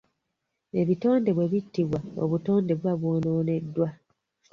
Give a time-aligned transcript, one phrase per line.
[0.81, 3.87] Ebitonde bwe bittibwa obutonde buba bwonooneddwa.